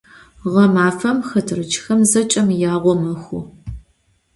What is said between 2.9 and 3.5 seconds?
mexhu.